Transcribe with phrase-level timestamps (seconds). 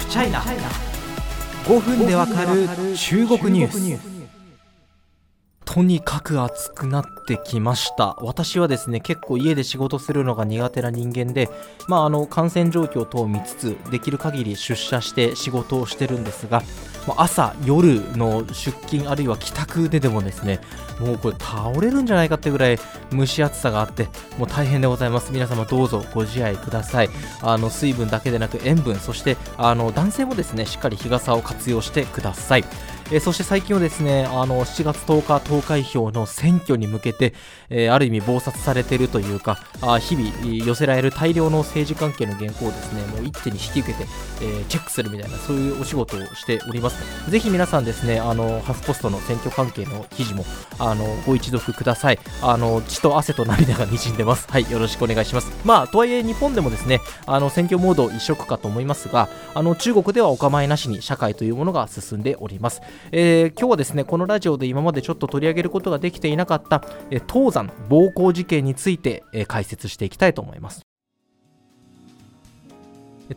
[0.00, 2.66] フチャイナ5分でわかる
[2.96, 4.20] 中国ニュース。
[5.66, 8.16] とにかく暑くなってきました。
[8.20, 11.48] 私はですね結構家で仕事するのが苦手な人間で、
[11.86, 16.62] まあ、あの感染状況等を見つつできる限り出社して仕事をしてるんですが
[17.16, 20.60] 朝夜の出勤あるいは帰宅ででもですね
[21.00, 22.78] もうこれ倒れるんじゃないかってぐらい
[23.12, 24.08] 蒸し暑さがあって
[24.38, 25.32] もう大変でございます。
[25.32, 27.10] 皆様どうぞご自愛ください。
[27.42, 32.64] あの水分だけでなく塩分そしてあの男性もですねしっかり日傘を活用してください。
[33.10, 37.34] えー、そして最近はですねあの7月10日投開票の選挙に向けて、
[37.68, 44.04] えー、ある意味忙殺されているというかあ日々寄せられる大量の政治関係の原稿をですねもう一手に引き受けて、
[44.42, 47.30] えー、チェックするみたいなそういうお仕事をしております。
[47.30, 50.44] ぜひ皆さんですねあのハフポストの選挙関係の記事も
[50.78, 52.18] あのご一読ください。
[52.42, 54.46] あの血と汗と涙が滲んでます。
[54.50, 55.50] はいよろしくお願いします。
[55.64, 62.80] まあとはいえ日本でもですねあの選挙モード一色かと思いますがあの中国ではお構いなしに社会というものが進んでおります。
[63.12, 70.89] えー、今日はですねこのラジオで今までちょっと取り上げることができていなかった、えー、東山暴行事件について、えー、解説していきたいと思います。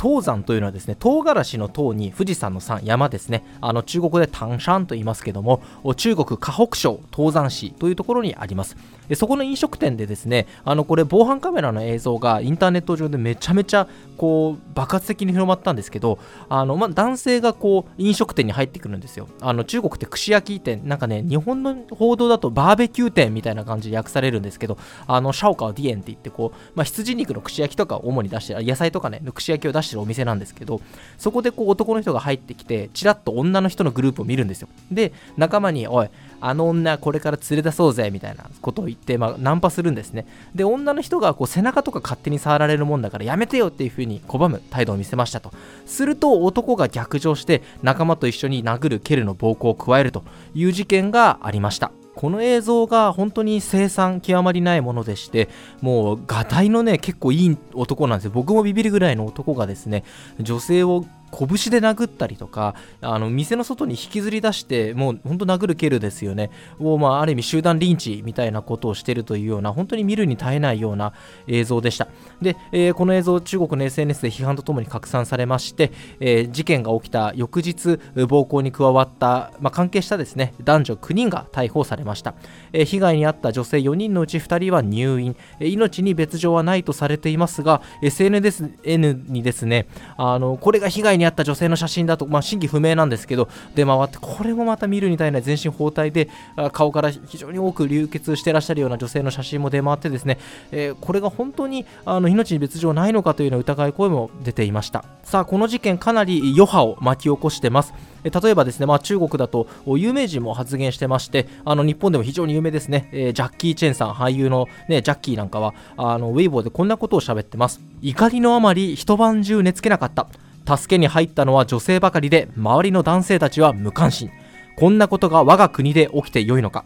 [0.00, 3.44] 東山というのはですね唐辛子の唐に富士山の山山ですね。
[3.60, 5.62] あの中国で丹山と言いますけども
[5.96, 8.76] 中国河北省東山市というところにあります。
[9.14, 19.28] そこの飲食店でですねあのこれ防犯カメラの映像がインターネット上でめちゃめちゃこう爆発的に広まったんですけどあの、まあ、男性がこう飲食店に入ってくるんですよ。
[19.40, 30.80] あの中国って串焼き店なんかね日本の報道だとバーベキュー店みたいな感じで訳されるんですけどあのシャオカオディエンって言ってこう、まあ、羊肉の串焼きとかを主に出して野菜とかね串焼きを出してるお店なんですけど
[31.16, 34.68] そこでこう男の人が入ってきてちらっと女の人のグループを見るんですよ。
[34.90, 36.08] で仲間に「おい
[36.40, 40.26] あの女これから連れ出そうぜみたいなことを言って、まあ、ナンパするんですね。
[40.54, 45.52] で女の人がこう背中とか勝手に触られるもんだからやめてよっていう風に拒む態度を見せましたと。
[45.86, 50.22] すると男が逆上して仲間と一緒に殴る蹴るの暴行を加えると
[50.54, 51.90] いう事件がありました。
[52.18, 55.48] この映像が本当に生産極まりないものでして
[55.80, 58.32] もうがたいのね結構いい男なんですよ。
[58.32, 60.02] 僕もビビるぐらいの男がですね
[60.40, 66.50] 女性を拳で殴ったりとかあの店の外に引きずり出してもう本当殴る蹴るですよね。
[66.78, 71.12] を、まあ、ある意味集団リンチみたいなことをしているというような本当に見るに耐えないような
[71.46, 72.08] 映像でした。
[72.40, 82.34] で、えー、この映像中国の SNS で批判とともに拡散されまして、えー、事件が起きた翌日暴行に加わった、まあ、関係したですね男女9人が逮捕されました、
[82.72, 96.28] えー、被害に遭った女性4人のうち2人は入院、え命に別状はないとされていますが SNS にですねあのこれが被害に遭った女性の写真だと、まあ、真偽不明なんですけど出回ってこれもまた見るに耐えな全身包帯で
[96.72, 100.38] 顔から非常に多く流血してらっしゃるような女性の写真も出回ってですね、
[100.70, 105.04] えー、これが本当にあの命に別状ないのかというような疑い声も出ていました。
[105.24, 107.92] さあこの事件かなり余波を巻き起こしてます。
[108.24, 117.80] 例えばですね、まあ、中国だと有名人も発言してましてあの日本でも非常に有名ですね、えー、ジャッキー・チェンさん俳優の、ね、ジャッキーなんかはあのウェイボーでこんなことを喋ってます。
[118.02, 120.28] 怒りのあまり一晩中寝つけなかった。
[120.76, 124.30] 助けに入ったのは女性ばかりで周りの男性たちは無関心。
[124.76, 126.84] こんなことが我が国で起きてよいのか。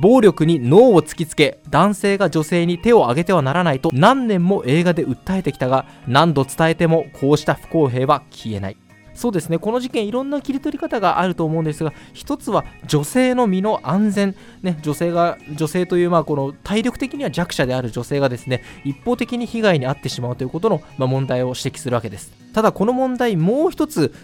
[0.00, 8.76] 暴力に脳を突きつけ男性が女性に手を挙げてはならないと何年も映画で訴えてきたが何度伝えてもこうした不公平は消えない。
[9.20, 9.58] そうですね。
[9.58, 22.32] この事件いろんな切り取り方があると思うんですが一つは女性の身の安全、ね、女性が女性というまあこの体力的には弱者である女性がですね一方的に被害に遭ってしまうということの、ま、問題を指摘するわけです。
[22.54, 24.14] ただこの問題もう一つ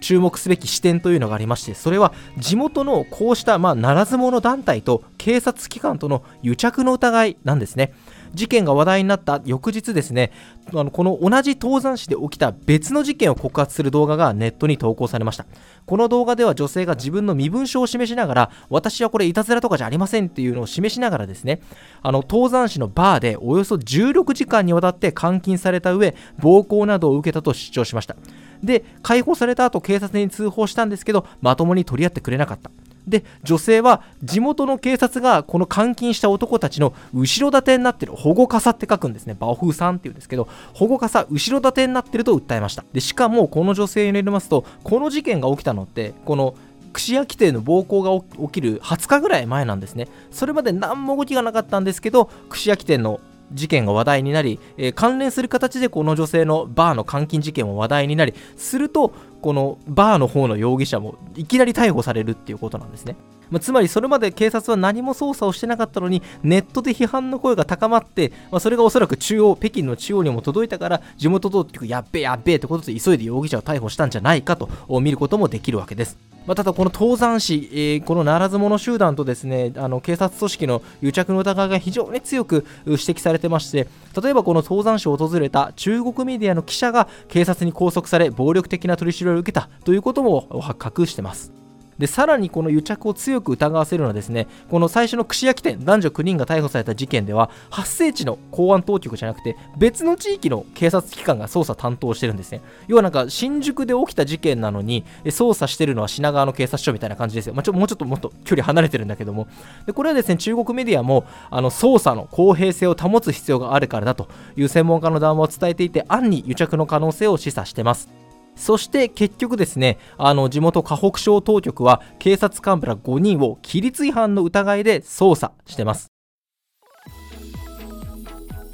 [0.00, 7.92] 注目すべき視点というのがありましてそれは地元のこうしたまあならず者団体と警察機関との癒着の疑いなんですね。
[8.34, 10.32] 事件が話題になった翌日ですね
[10.72, 15.46] あのこの同じ東山市で起きた別の事件を告発する動画がネットに投稿されました。
[15.86, 21.60] この動画では女性が自分の身分証を示しながら私はこれいたずらとかじゃありませんっていうのを示しながらですね
[22.02, 28.16] あの東山市のバーでおよそ16時間にわたって監禁された上暴行などを受けたと主張しました。
[28.62, 32.70] で解放された後警察に通報したんですけどまともに取り合ってくれなかった。
[33.08, 39.36] で女性は地元の警察がこの監禁した男たちの後ろ盾になってる保護傘って書くんですね。
[39.38, 42.84] バオフーさんっていうんですけど保護傘後ろ盾になってると訴えました。
[42.92, 46.54] でしかもこの女性によりますとこの事件が起きたのってこの
[46.92, 50.08] 串焼き店の暴行が起きる20日ぐらい前なんですね。
[50.30, 53.20] それまで何も動きがなかったんですけど串焼き店の
[53.52, 63.16] 事件が話題になり、えー、関連する形でこの女性のバーの監禁事件も話題になりするとこのバーの方の容疑者もいきなり逮捕されるっていうことなんですね。
[63.50, 74.68] まあ、つまりそれまで警察は何も捜査をしてなかったのにネットで批判の声が高まって、まあ、それがおそらく中央北京の中央にも届いたから地元当局やっべえやっべえってことで急いで容疑者を逮捕したんじゃないかと
[75.00, 76.18] 見ることもできるわけです。
[76.48, 83.86] まあ、ただ、この登山市、えー、このならず者集団とですねあの警察組織の癒着の疑いが非常に強く指摘されてまして
[84.18, 91.52] 例えばこの登山市を訪れた中国メディアの記者が警察に拘束され暴力的な取り調べを受けたということも発覚してます。
[91.98, 102.60] でさらにこの癒着を強く疑わせるのはですねこの最初の串焼き店男女9人が逮捕された事件では発生地の公安当局じゃなくて別の地域の警察機関が捜査担当してるんですね。
[102.86, 109.48] 要はなんか新宿で起きた事件なのに捜査してるのは品川の警察署みたいな感じですよ、まあ、ちょもうちょっともっと距離離れてるんだけども。
[109.86, 118.27] でこれはですね中国メディアもあの捜査の公平性を保つ必要があるからだという専門家の談話を伝えていて暗に癒着の可能性を示唆してます。
[118.58, 126.17] そして結局ですね、あの地元河北省当局は警察幹部ら5人を規律違反の疑いで捜査してます。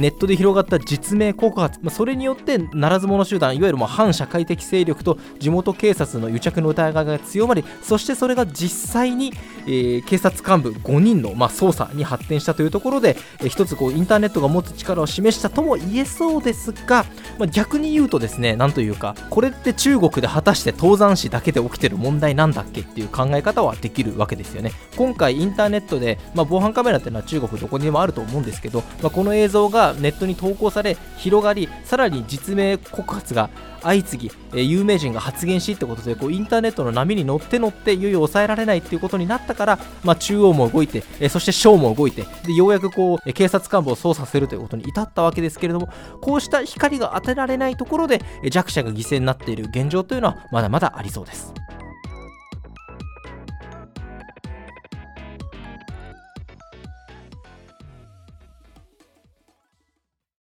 [0.00, 9.32] ネットで広がった実名告発、まあ、それによってならず者集団いわゆるもう反社会的勢力と地元警察の癒着の疑いが強まりそしてそれが実際に、
[9.66, 17.04] えー、警察幹部5人の、まあ、捜査に発展したというところで、えー、一つこうインターネットが持つ力を示したとも言えそうですが、
[17.38, 22.80] まあ、逆に言うとですねなんというかこれって中国で果たして登山市だけで起きてる問題なんだっけ？
[22.80, 24.72] っていう考え方はできるわけですよね。
[24.96, 33.50] 今回インターネットで、まあ、防犯カメラっていうのは中国どこにでもあると思うんですけど、まあ、この映像がネットに投稿され広がりさらに実名告発が
[33.82, 45.88] 相次ぎ、えー、有名人が発言しってことでこうインターネットの波に乗って乗っていよいよ抑えられないっていうことになったから、まあ、中央も動いて、えー、そして省も動いてでようやくこう警察幹部を捜査するということに至ったわけですけれども
[46.20, 48.20] こうした光が当てられないところで
[48.50, 51.52] 弱者が犠牲になっている現状というのはまだまだありそうです。